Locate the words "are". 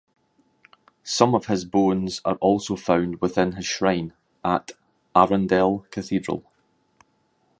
2.25-2.37